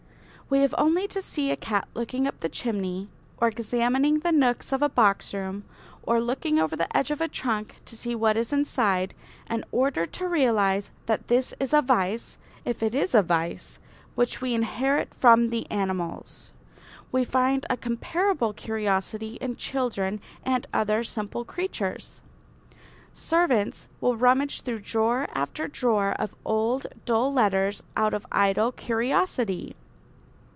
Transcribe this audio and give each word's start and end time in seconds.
We 0.51 0.59
have 0.59 0.75
only 0.77 1.07
to 1.07 1.21
see 1.21 1.49
a 1.49 1.55
cat 1.55 1.87
looking 1.93 2.27
up 2.27 2.41
the 2.41 2.49
chimney 2.49 3.07
or 3.37 3.47
examining 3.47 4.19
the 4.19 4.33
nooks 4.33 4.73
of 4.73 4.81
a 4.81 4.89
box 4.89 5.33
room 5.33 5.63
or 6.03 6.19
looking 6.19 6.59
over 6.59 6.75
the 6.75 6.93
edge 6.97 7.09
of 7.09 7.21
a 7.21 7.29
trunk 7.29 7.77
to 7.85 7.95
see 7.95 8.15
what 8.15 8.35
is 8.35 8.51
inside 8.51 9.13
in 9.49 9.63
order 9.71 10.05
to 10.05 10.27
realise 10.27 10.91
that 11.05 11.29
this 11.29 11.53
is 11.57 11.71
a 11.71 11.81
vice, 11.81 12.37
if 12.65 12.83
it 12.83 12.93
is 12.93 13.15
a 13.15 13.23
vice, 13.23 13.79
which 14.15 14.41
we 14.41 14.53
inherit 14.53 15.13
from 15.13 15.51
the 15.51 15.71
animals. 15.71 16.51
We 17.13 17.23
find 17.23 17.65
a 17.69 17.77
comparable 17.77 18.51
curiosity 18.51 19.35
in 19.39 19.55
children 19.55 20.19
and 20.43 20.67
other 20.73 21.05
simple 21.05 21.45
creatures. 21.45 22.21
Servants 23.13 23.87
will 24.01 24.17
rummage 24.17 24.63
through 24.63 24.79
drawer 24.81 25.27
after 25.33 25.69
drawer 25.69 26.11
of 26.19 26.35
old, 26.43 26.87
dull 27.05 27.31
letters 27.31 27.81
out 27.95 28.13
of 28.13 28.25
idle 28.33 28.73
curiosity. 28.73 29.77